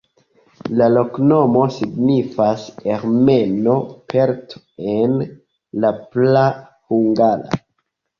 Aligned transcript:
La 0.77 0.85
loknomo 0.91 1.65
signifas 1.73 2.63
ermeno-pelto 2.93 4.63
en 4.95 5.13
la 5.85 5.93
praa 6.17 6.43
hungara. 6.89 7.61